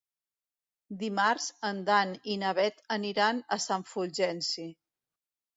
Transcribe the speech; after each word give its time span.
Dimarts 1.01 1.49
en 1.69 1.83
Dan 1.89 2.15
i 2.31 2.37
na 2.45 2.53
Bet 2.61 2.83
aniran 2.97 3.45
a 3.57 3.59
Sant 3.67 3.89
Fulgenci. 3.93 4.67